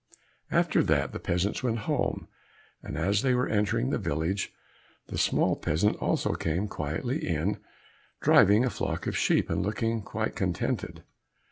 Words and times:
After 0.49 0.81
that 0.81 1.11
the 1.11 1.19
peasants 1.19 1.61
went 1.61 1.77
home, 1.85 2.27
and 2.81 2.97
as 2.97 3.21
they 3.21 3.35
were 3.35 3.47
entering 3.47 3.91
the 3.91 3.99
village, 3.99 4.51
the 5.05 5.17
small 5.19 5.55
peasant 5.55 5.95
also 5.97 6.33
came 6.33 6.67
quietly 6.67 7.23
in, 7.23 7.59
driving 8.19 8.65
a 8.65 8.71
flock 8.71 9.05
of 9.05 9.15
sheep 9.15 9.47
and 9.47 9.61
looking 9.61 10.01
quite 10.01 10.35
contented. 10.35 11.03